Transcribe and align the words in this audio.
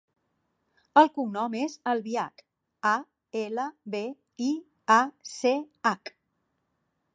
El 1.01 1.09
cognom 1.17 1.57
és 1.59 1.75
Albiach: 1.91 2.41
a, 2.93 2.95
ela, 3.43 3.67
be, 3.97 4.03
i, 4.49 4.51
a, 4.99 5.01
ce, 5.35 5.55
hac. 5.91 6.15